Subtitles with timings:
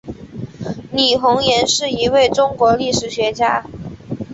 [0.91, 3.63] 李洪岩是一位中国历史学家。